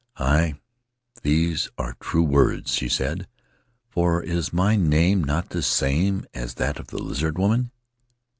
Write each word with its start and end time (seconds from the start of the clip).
44 0.17 0.35
Aye, 0.39 0.59
those 1.21 1.69
are 1.77 1.93
true 1.99 2.23
words," 2.23 2.71
she 2.73 2.89
said; 2.89 3.27
"for 3.91 4.23
is 4.23 4.51
my 4.51 4.75
name 4.75 5.23
not 5.23 5.49
the 5.49 5.61
same 5.61 6.25
as 6.33 6.55
that 6.55 6.79
of 6.79 6.87
the 6.87 6.97
Lizard 6.97 7.37
Woman? 7.37 7.69